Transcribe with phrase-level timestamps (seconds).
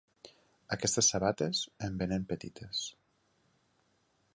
[0.75, 2.83] Aquestes sabates em venen petites.